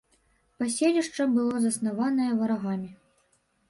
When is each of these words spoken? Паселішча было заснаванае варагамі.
Паселішча 0.63 1.29
было 1.37 1.55
заснаванае 1.69 2.31
варагамі. 2.43 2.95